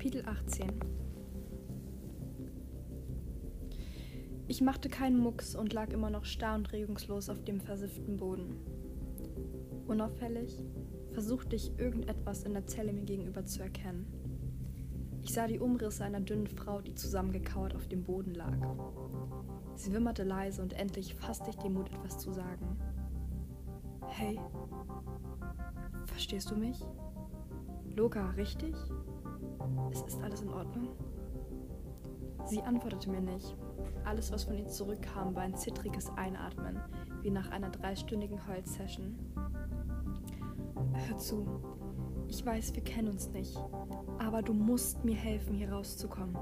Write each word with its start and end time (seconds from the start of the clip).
Kapitel 0.00 0.24
18 0.26 0.66
Ich 4.48 4.62
machte 4.62 4.88
keinen 4.88 5.18
Mucks 5.18 5.54
und 5.54 5.74
lag 5.74 5.90
immer 5.90 6.08
noch 6.08 6.24
starr 6.24 6.54
und 6.54 6.72
regungslos 6.72 7.28
auf 7.28 7.44
dem 7.44 7.60
versifften 7.60 8.16
Boden. 8.16 8.56
Unauffällig 9.86 10.64
versuchte 11.12 11.54
ich 11.54 11.78
irgendetwas 11.78 12.44
in 12.44 12.54
der 12.54 12.64
Zelle 12.64 12.94
mir 12.94 13.04
gegenüber 13.04 13.44
zu 13.44 13.62
erkennen. 13.62 14.06
Ich 15.20 15.34
sah 15.34 15.46
die 15.46 15.58
Umrisse 15.58 16.02
einer 16.02 16.20
dünnen 16.20 16.46
Frau, 16.46 16.80
die 16.80 16.94
zusammengekauert 16.94 17.74
auf 17.74 17.86
dem 17.86 18.02
Boden 18.02 18.32
lag. 18.32 18.56
Sie 19.74 19.92
wimmerte 19.92 20.24
leise 20.24 20.62
und 20.62 20.72
endlich 20.72 21.14
fasste 21.14 21.50
ich 21.50 21.56
den 21.56 21.74
Mut, 21.74 21.92
etwas 21.92 22.16
zu 22.16 22.32
sagen. 22.32 22.78
Hey, 24.06 24.40
verstehst 26.06 26.50
du 26.50 26.56
mich? 26.56 26.80
Loka, 27.94 28.30
richtig? 28.30 28.74
Es 29.90 30.02
ist 30.02 30.22
alles 30.22 30.42
in 30.42 30.50
Ordnung? 30.50 30.88
Sie 32.46 32.62
antwortete 32.62 33.10
mir 33.10 33.20
nicht. 33.20 33.56
Alles, 34.04 34.32
was 34.32 34.44
von 34.44 34.56
ihr 34.56 34.66
zurückkam, 34.66 35.34
war 35.34 35.42
ein 35.42 35.54
zittriges 35.54 36.10
Einatmen, 36.16 36.80
wie 37.22 37.30
nach 37.30 37.50
einer 37.50 37.70
dreistündigen 37.70 38.46
Heulsession. 38.46 39.18
Hör 40.92 41.16
zu, 41.16 41.46
ich 42.28 42.44
weiß, 42.44 42.74
wir 42.74 42.82
kennen 42.82 43.08
uns 43.08 43.30
nicht, 43.30 43.58
aber 44.18 44.42
du 44.42 44.54
musst 44.54 45.04
mir 45.04 45.16
helfen, 45.16 45.54
hier 45.54 45.72
rauszukommen. 45.72 46.36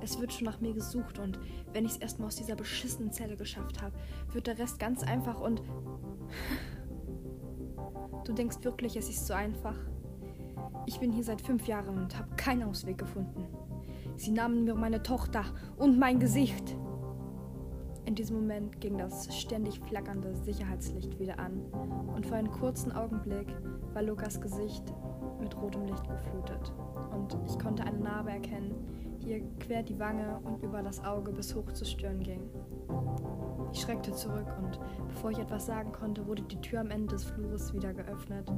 Es 0.00 0.20
wird 0.20 0.32
schon 0.32 0.46
nach 0.46 0.60
mir 0.60 0.72
gesucht 0.72 1.18
und 1.18 1.38
wenn 1.72 1.84
ich 1.84 1.92
es 1.92 1.98
erstmal 1.98 2.28
aus 2.28 2.36
dieser 2.36 2.56
beschissenen 2.56 3.12
Zelle 3.12 3.36
geschafft 3.36 3.82
habe, 3.82 3.94
wird 4.32 4.46
der 4.46 4.58
Rest 4.58 4.78
ganz 4.78 5.02
einfach 5.02 5.40
und... 5.40 5.62
du 8.24 8.32
denkst 8.32 8.58
wirklich, 8.62 8.96
es 8.96 9.08
ist 9.08 9.26
so 9.26 9.34
einfach? 9.34 9.76
Ich 10.86 11.00
bin 11.00 11.12
hier 11.12 11.24
seit 11.24 11.40
fünf 11.40 11.66
Jahren 11.66 11.98
und 11.98 12.16
habe 12.16 12.36
keinen 12.36 12.62
Ausweg 12.62 12.98
gefunden. 12.98 13.44
Sie 14.16 14.30
nahmen 14.30 14.64
mir 14.64 14.74
meine 14.76 15.02
Tochter 15.02 15.44
und 15.76 15.98
mein 15.98 16.20
Gesicht. 16.20 16.76
In 18.04 18.14
diesem 18.14 18.36
Moment 18.36 18.80
ging 18.80 18.96
das 18.96 19.36
ständig 19.36 19.80
flackernde 19.80 20.36
Sicherheitslicht 20.36 21.18
wieder 21.18 21.40
an 21.40 21.60
und 22.14 22.24
für 22.24 22.36
einen 22.36 22.52
kurzen 22.52 22.92
Augenblick 22.92 23.48
war 23.94 24.02
Lukas 24.02 24.40
Gesicht 24.40 24.84
mit 25.40 25.60
rotem 25.60 25.86
Licht 25.86 26.08
geflutet 26.08 26.72
und 27.12 27.36
ich 27.46 27.58
konnte 27.58 27.82
eine 27.82 27.98
Narbe 27.98 28.30
erkennen, 28.30 28.74
die 29.20 29.30
ihr 29.30 29.40
quer 29.58 29.82
die 29.82 29.98
Wange 29.98 30.38
und 30.44 30.62
über 30.62 30.82
das 30.82 31.04
Auge 31.04 31.32
bis 31.32 31.52
hoch 31.52 31.72
zur 31.72 31.86
Stirn 31.86 32.20
ging. 32.20 32.48
Ich 33.72 33.80
schreckte 33.80 34.12
zurück 34.12 34.46
und 34.62 34.78
bevor 35.08 35.32
ich 35.32 35.38
etwas 35.38 35.66
sagen 35.66 35.90
konnte, 35.90 36.26
wurde 36.28 36.42
die 36.42 36.60
Tür 36.60 36.80
am 36.80 36.92
Ende 36.92 37.08
des 37.08 37.24
Flures 37.24 37.74
wieder 37.74 37.92
geöffnet 37.92 38.48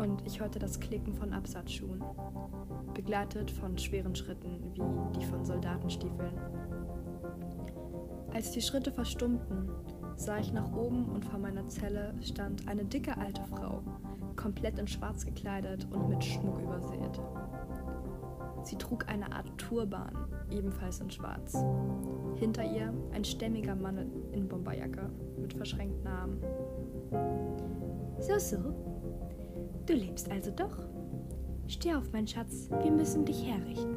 und 0.00 0.26
ich 0.26 0.40
hörte 0.40 0.58
das 0.58 0.80
Klicken 0.80 1.12
von 1.14 1.32
Absatzschuhen, 1.32 2.02
begleitet 2.94 3.50
von 3.50 3.76
schweren 3.76 4.14
Schritten 4.16 4.72
wie 4.74 5.18
die 5.18 5.26
von 5.26 5.44
Soldatenstiefeln. 5.44 6.32
Als 8.32 8.52
die 8.52 8.62
Schritte 8.62 8.92
verstummten, 8.92 9.68
sah 10.16 10.38
ich 10.38 10.52
nach 10.52 10.72
oben 10.72 11.06
und 11.06 11.24
vor 11.24 11.38
meiner 11.38 11.68
Zelle 11.68 12.14
stand 12.22 12.66
eine 12.66 12.84
dicke 12.84 13.16
alte 13.18 13.42
Frau, 13.44 13.82
komplett 14.36 14.78
in 14.78 14.86
Schwarz 14.86 15.26
gekleidet 15.26 15.86
und 15.90 16.08
mit 16.08 16.24
Schmuck 16.24 16.60
übersät. 16.62 17.20
Sie 18.62 18.76
trug 18.76 19.08
eine 19.08 19.32
Art 19.32 19.50
Turban, 19.58 20.12
ebenfalls 20.50 21.00
in 21.00 21.10
Schwarz. 21.10 21.56
Hinter 22.36 22.64
ihr 22.64 22.92
ein 23.12 23.24
stämmiger 23.24 23.74
Mann 23.74 24.10
in 24.32 24.48
Bomberjacke 24.48 25.10
mit 25.38 25.52
verschränkten 25.52 26.06
Armen. 26.06 26.40
So, 28.20 28.38
so. 28.38 28.90
Du 29.90 29.96
lebst 29.96 30.30
also 30.30 30.52
doch. 30.52 30.78
Steh 31.66 31.94
auf, 31.94 32.12
mein 32.12 32.24
Schatz, 32.24 32.70
wir 32.80 32.92
müssen 32.92 33.24
dich 33.24 33.44
herrichten. 33.44 33.96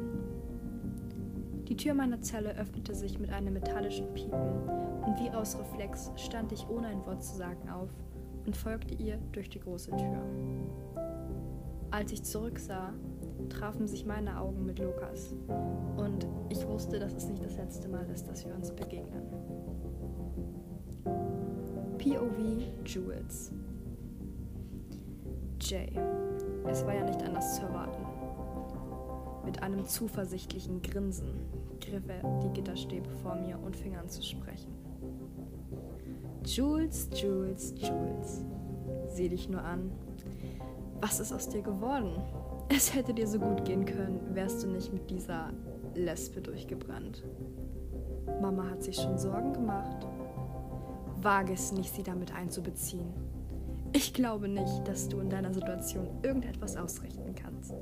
Die 1.68 1.76
Tür 1.76 1.94
meiner 1.94 2.20
Zelle 2.20 2.56
öffnete 2.56 2.96
sich 2.96 3.20
mit 3.20 3.30
einem 3.30 3.54
metallischen 3.54 4.12
Piepen 4.12 4.68
und 5.06 5.20
wie 5.20 5.30
aus 5.30 5.56
Reflex 5.56 6.10
stand 6.16 6.50
ich 6.50 6.68
ohne 6.68 6.88
ein 6.88 7.06
Wort 7.06 7.22
zu 7.22 7.36
sagen 7.36 7.68
auf 7.68 7.90
und 8.44 8.56
folgte 8.56 8.94
ihr 8.94 9.18
durch 9.30 9.48
die 9.48 9.60
große 9.60 9.92
Tür. 9.92 10.20
Als 11.92 12.10
ich 12.10 12.24
zurücksah, 12.24 12.92
trafen 13.48 13.86
sich 13.86 14.04
meine 14.04 14.40
Augen 14.40 14.66
mit 14.66 14.80
Lukas 14.80 15.32
und 15.96 16.26
ich 16.48 16.66
wusste, 16.66 16.98
dass 16.98 17.14
es 17.14 17.28
nicht 17.28 17.44
das 17.44 17.56
letzte 17.56 17.88
Mal 17.88 18.10
ist, 18.10 18.26
dass 18.26 18.44
wir 18.44 18.52
uns 18.52 18.72
begegnen. 18.72 19.22
POV 21.98 22.64
Jules 22.84 23.52
Jay. 25.60 25.92
Es 26.66 26.84
war 26.86 26.94
ja 26.94 27.04
nicht 27.04 27.22
anders 27.22 27.56
zu 27.56 27.62
erwarten. 27.62 28.04
Mit 29.44 29.62
einem 29.62 29.84
zuversichtlichen 29.84 30.80
Grinsen 30.82 31.46
griff 31.80 32.08
er 32.08 32.40
die 32.40 32.48
Gitterstäbe 32.50 33.10
vor 33.22 33.34
mir 33.34 33.58
und 33.58 33.76
fing 33.76 33.96
an 33.96 34.08
zu 34.08 34.22
sprechen. 34.22 34.72
Jules, 36.44 37.08
Jules, 37.14 37.74
Jules. 37.76 38.44
Sieh 39.08 39.28
dich 39.28 39.48
nur 39.48 39.62
an. 39.62 39.90
Was 41.00 41.20
ist 41.20 41.32
aus 41.32 41.48
dir 41.48 41.62
geworden? 41.62 42.22
Es 42.68 42.94
hätte 42.94 43.12
dir 43.12 43.26
so 43.26 43.38
gut 43.38 43.64
gehen 43.64 43.84
können, 43.84 44.20
wärst 44.34 44.62
du 44.62 44.68
nicht 44.68 44.92
mit 44.92 45.10
dieser 45.10 45.52
Lesbe 45.94 46.40
durchgebrannt. 46.40 47.22
Mama 48.40 48.70
hat 48.70 48.82
sich 48.82 48.96
schon 48.96 49.18
Sorgen 49.18 49.52
gemacht. 49.52 50.06
Wage 51.20 51.52
es 51.52 51.72
nicht, 51.72 51.94
sie 51.94 52.02
damit 52.02 52.34
einzubeziehen. 52.34 53.12
Ich 53.96 54.12
glaube 54.12 54.48
nicht, 54.48 54.88
dass 54.88 55.08
du 55.08 55.20
in 55.20 55.30
deiner 55.30 55.54
Situation 55.54 56.08
irgendetwas 56.24 56.76
ausrichten 56.76 57.32
kannst. 57.36 57.72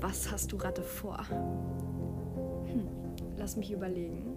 Was 0.00 0.30
hast 0.30 0.52
du 0.52 0.56
Ratte 0.56 0.84
vor? 0.84 1.28
Hm, 1.28 2.88
lass 3.36 3.56
mich 3.56 3.72
überlegen. 3.72 4.36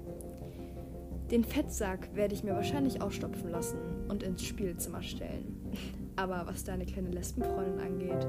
Den 1.29 1.43
Fettsack 1.43 2.15
werde 2.15 2.33
ich 2.33 2.43
mir 2.43 2.55
wahrscheinlich 2.55 3.03
ausstopfen 3.03 3.51
lassen 3.51 3.77
und 4.09 4.23
ins 4.23 4.43
Spielzimmer 4.43 5.03
stellen. 5.03 5.55
Aber 6.15 6.47
was 6.47 6.63
deine 6.63 6.87
kleine 6.87 7.11
Lesbenfreundin 7.11 7.79
angeht, 7.79 8.27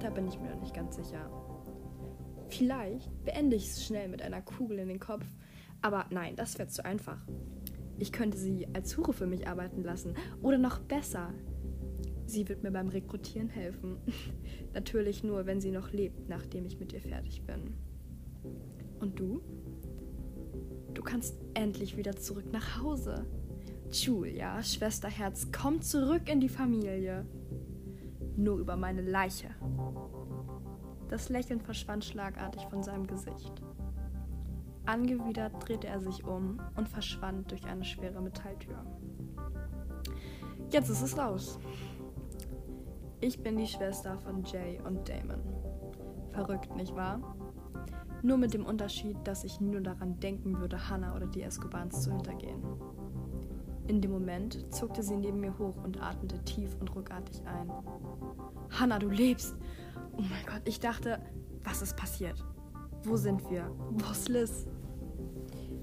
da 0.00 0.08
bin 0.08 0.28
ich 0.28 0.40
mir 0.40 0.48
noch 0.54 0.60
nicht 0.60 0.74
ganz 0.74 0.96
sicher. 0.96 1.30
Vielleicht 2.48 3.10
beende 3.24 3.56
ich 3.56 3.66
es 3.66 3.84
schnell 3.84 4.08
mit 4.08 4.22
einer 4.22 4.40
Kugel 4.40 4.78
in 4.78 4.88
den 4.88 5.00
Kopf, 5.00 5.24
aber 5.80 6.04
nein, 6.10 6.36
das 6.36 6.58
wäre 6.58 6.68
zu 6.68 6.84
einfach. 6.84 7.18
Ich 8.02 8.10
könnte 8.10 8.36
sie 8.36 8.66
als 8.72 8.96
Hure 8.96 9.12
für 9.12 9.28
mich 9.28 9.46
arbeiten 9.46 9.84
lassen. 9.84 10.14
Oder 10.42 10.58
noch 10.58 10.80
besser, 10.80 11.32
sie 12.26 12.48
wird 12.48 12.64
mir 12.64 12.72
beim 12.72 12.88
Rekrutieren 12.88 13.48
helfen. 13.48 13.98
Natürlich 14.74 15.22
nur, 15.22 15.46
wenn 15.46 15.60
sie 15.60 15.70
noch 15.70 15.92
lebt, 15.92 16.28
nachdem 16.28 16.66
ich 16.66 16.80
mit 16.80 16.92
ihr 16.92 17.00
fertig 17.00 17.44
bin. 17.46 17.74
Und 18.98 19.20
du? 19.20 19.40
Du 20.94 21.00
kannst 21.00 21.36
endlich 21.54 21.96
wieder 21.96 22.16
zurück 22.16 22.46
nach 22.50 22.82
Hause. 22.82 23.24
Julia, 23.92 24.60
Schwesterherz, 24.64 25.52
komm 25.52 25.80
zurück 25.80 26.28
in 26.28 26.40
die 26.40 26.48
Familie. 26.48 27.24
Nur 28.36 28.58
über 28.58 28.74
meine 28.74 29.02
Leiche. 29.02 29.50
Das 31.08 31.28
Lächeln 31.28 31.60
verschwand 31.60 32.04
schlagartig 32.04 32.62
von 32.68 32.82
seinem 32.82 33.06
Gesicht. 33.06 33.62
Angewidert 34.86 35.52
drehte 35.66 35.86
er 35.86 36.00
sich 36.00 36.24
um 36.24 36.60
und 36.76 36.88
verschwand 36.88 37.50
durch 37.50 37.64
eine 37.66 37.84
schwere 37.84 38.20
Metalltür. 38.20 38.84
Jetzt 40.70 40.88
ist 40.88 41.02
es 41.02 41.16
raus. 41.16 41.58
Ich 43.20 43.40
bin 43.42 43.56
die 43.56 43.66
Schwester 43.66 44.18
von 44.18 44.42
Jay 44.44 44.80
und 44.84 45.08
Damon. 45.08 45.40
Verrückt, 46.32 46.74
nicht 46.74 46.94
wahr? 46.96 47.20
Nur 48.22 48.38
mit 48.38 48.54
dem 48.54 48.64
Unterschied, 48.64 49.16
dass 49.24 49.44
ich 49.44 49.60
nur 49.60 49.80
daran 49.80 50.18
denken 50.18 50.58
würde, 50.58 50.88
Hannah 50.88 51.14
oder 51.14 51.26
die 51.26 51.42
Escobans 51.42 52.02
zu 52.02 52.10
hintergehen. 52.10 52.62
In 53.86 54.00
dem 54.00 54.12
Moment 54.12 54.72
zuckte 54.72 55.02
sie 55.02 55.16
neben 55.16 55.40
mir 55.40 55.56
hoch 55.58 55.76
und 55.84 56.00
atmete 56.00 56.42
tief 56.44 56.74
und 56.80 56.94
ruckartig 56.94 57.42
ein. 57.46 57.70
Hannah, 58.70 58.98
du 58.98 59.08
lebst! 59.08 59.56
Oh 60.12 60.20
mein 60.20 60.46
Gott, 60.46 60.62
ich 60.64 60.80
dachte, 60.80 61.20
was 61.64 61.82
ist 61.82 61.96
passiert? 61.96 62.44
Wo 63.04 63.16
sind 63.16 63.48
wir? 63.50 63.70
Ist 64.10 64.28
Liz? 64.28 64.66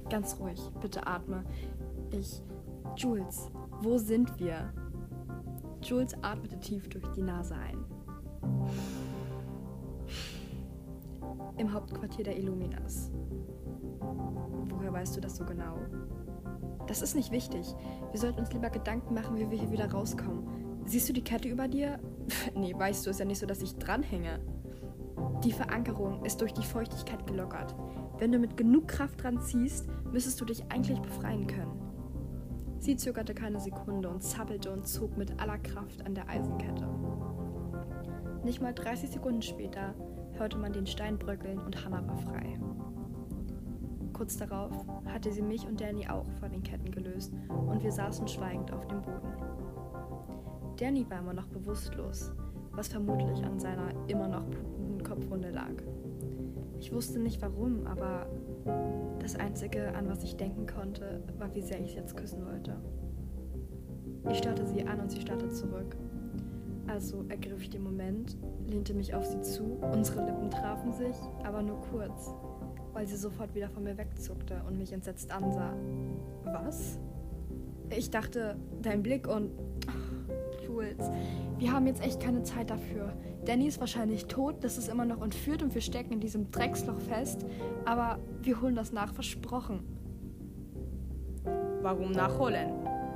Ganz 0.09 0.39
ruhig, 0.39 0.59
bitte 0.81 1.05
atme. 1.05 1.43
Ich. 2.11 2.41
Jules, 2.95 3.49
wo 3.81 3.97
sind 3.97 4.39
wir? 4.39 4.73
Jules 5.81 6.13
atmete 6.23 6.59
tief 6.59 6.87
durch 6.89 7.07
die 7.09 7.21
Nase 7.21 7.55
ein 7.55 7.85
im 11.59 11.73
Hauptquartier 11.73 12.23
der 12.23 12.37
Illuminas. 12.37 13.11
Woher 14.69 14.93
weißt 14.93 15.17
du 15.17 15.21
das 15.21 15.35
so 15.35 15.45
genau? 15.45 15.77
Das 16.87 17.01
ist 17.01 17.15
nicht 17.15 17.31
wichtig. 17.31 17.75
Wir 18.11 18.19
sollten 18.19 18.39
uns 18.39 18.51
lieber 18.51 18.69
Gedanken 18.69 19.13
machen, 19.13 19.37
wie 19.37 19.51
wir 19.51 19.57
hier 19.57 19.71
wieder 19.71 19.91
rauskommen. 19.91 20.47
Siehst 20.85 21.07
du 21.09 21.13
die 21.13 21.23
Kette 21.23 21.49
über 21.49 21.67
dir? 21.67 21.99
nee, 22.55 22.73
weißt 22.75 23.05
du, 23.05 23.11
ist 23.11 23.19
ja 23.19 23.25
nicht 23.25 23.39
so, 23.39 23.45
dass 23.45 23.61
ich 23.61 23.75
dranhänge. 23.75 24.39
Die 25.43 25.53
Verankerung 25.53 26.25
ist 26.25 26.41
durch 26.41 26.53
die 26.53 26.65
Feuchtigkeit 26.65 27.25
gelockert. 27.25 27.73
Wenn 28.17 28.33
du 28.33 28.39
mit 28.39 28.57
genug 28.57 28.89
Kraft 28.89 29.23
dran 29.23 29.39
ziehst, 29.39 29.87
müsstest 30.11 30.41
du 30.41 30.45
dich 30.45 30.69
eigentlich 30.69 30.99
befreien 30.99 31.47
können. 31.47 31.79
Sie 32.79 32.97
zögerte 32.97 33.33
keine 33.33 33.59
Sekunde 33.59 34.09
und 34.09 34.21
zappelte 34.21 34.71
und 34.71 34.85
zog 34.85 35.17
mit 35.17 35.39
aller 35.39 35.57
Kraft 35.59 36.05
an 36.05 36.13
der 36.13 36.27
Eisenkette. 36.27 36.87
Nicht 38.43 38.61
mal 38.61 38.73
30 38.73 39.11
Sekunden 39.11 39.41
später 39.41 39.93
hörte 40.33 40.57
man 40.57 40.73
den 40.73 40.87
Stein 40.87 41.17
bröckeln 41.17 41.59
und 41.59 41.85
Hannah 41.85 42.05
war 42.05 42.17
frei. 42.17 42.59
Kurz 44.11 44.35
darauf 44.35 44.71
hatte 45.05 45.31
sie 45.31 45.41
mich 45.41 45.65
und 45.65 45.79
Danny 45.79 46.07
auch 46.09 46.25
von 46.41 46.51
den 46.51 46.63
Ketten 46.63 46.91
gelöst 46.91 47.33
und 47.49 47.81
wir 47.81 47.91
saßen 47.91 48.27
schweigend 48.27 48.73
auf 48.73 48.85
dem 48.87 49.01
Boden. 49.01 49.33
Danny 50.77 51.09
war 51.09 51.19
immer 51.19 51.33
noch 51.33 51.47
bewusstlos, 51.47 52.33
was 52.71 52.89
vermutlich 52.89 53.43
an 53.45 53.59
seiner 53.59 53.91
immer 54.07 54.27
noch 54.27 54.45
Kopfwunde 55.09 55.49
lag. 55.49 55.71
Ich 56.79 56.93
wusste 56.93 57.19
nicht 57.19 57.41
warum, 57.41 57.87
aber 57.87 58.27
das 59.19 59.35
Einzige, 59.35 59.93
an 59.95 60.07
was 60.07 60.23
ich 60.23 60.37
denken 60.37 60.67
konnte, 60.67 61.23
war, 61.37 61.53
wie 61.55 61.61
sehr 61.61 61.81
ich 61.81 61.91
sie 61.91 61.97
jetzt 61.97 62.15
küssen 62.15 62.45
wollte. 62.45 62.75
Ich 64.29 64.37
starrte 64.37 64.65
sie 64.67 64.85
an 64.85 64.99
und 64.99 65.09
sie 65.11 65.19
starrte 65.19 65.49
zurück. 65.49 65.97
Also 66.87 67.25
ergriff 67.29 67.61
ich 67.61 67.69
den 67.69 67.83
Moment, 67.83 68.37
lehnte 68.67 68.93
mich 68.93 69.13
auf 69.13 69.25
sie 69.25 69.41
zu, 69.41 69.79
unsere 69.93 70.25
Lippen 70.25 70.49
trafen 70.49 70.93
sich, 70.93 71.15
aber 71.43 71.61
nur 71.61 71.81
kurz, 71.81 72.33
weil 72.93 73.07
sie 73.07 73.17
sofort 73.17 73.53
wieder 73.55 73.69
von 73.69 73.83
mir 73.83 73.97
wegzuckte 73.97 74.61
und 74.67 74.77
mich 74.77 74.91
entsetzt 74.93 75.31
ansah. 75.31 75.73
Was? 76.45 76.99
Ich 77.95 78.09
dachte, 78.11 78.57
dein 78.81 79.01
Blick 79.01 79.27
und. 79.27 79.51
Jules, 80.79 81.11
wir 81.57 81.73
haben 81.73 81.87
jetzt 81.87 82.01
echt 82.01 82.21
keine 82.21 82.43
Zeit 82.43 82.69
dafür. 82.69 83.13
Danny 83.45 83.67
ist 83.67 83.79
wahrscheinlich 83.79 84.25
tot, 84.27 84.63
das 84.63 84.77
ist 84.77 84.87
immer 84.87 85.05
noch 85.05 85.21
entführt 85.21 85.61
und 85.61 85.73
wir 85.73 85.81
stecken 85.81 86.13
in 86.13 86.19
diesem 86.21 86.51
Drecksloch 86.51 86.99
fest, 86.99 87.45
aber 87.85 88.19
wir 88.41 88.61
holen 88.61 88.75
das 88.75 88.93
nach, 88.93 89.13
versprochen. 89.13 89.83
Warum 91.81 92.11
nachholen? 92.11 92.71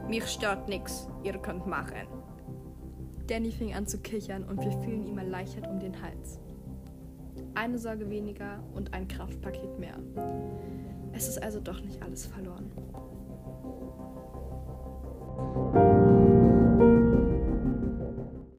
Mich 0.10 0.25
stört 0.27 0.68
nichts, 0.68 1.07
ihr 1.24 1.33
könnt 1.33 1.65
machen. 1.65 2.07
Danny 3.27 3.51
fing 3.51 3.74
an 3.74 3.88
zu 3.88 4.00
kichern 4.00 4.44
und 4.44 4.62
wir 4.62 4.71
fielen 4.81 5.06
ihm 5.07 5.18
erleichtert 5.18 5.68
um 5.68 5.80
den 5.80 6.01
Hals. 6.01 6.39
Eine 7.56 7.77
Sorge 7.77 8.10
weniger 8.10 8.62
und 8.74 8.94
ein 8.94 9.07
Kraftpaket 9.07 9.80
mehr. 9.80 9.95
Es 11.13 11.30
ist 11.30 11.42
also 11.42 11.62
doch 11.62 11.80
nicht 11.80 12.01
alles 12.01 12.25
verloren. 12.25 12.71